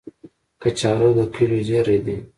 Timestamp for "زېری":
1.67-1.97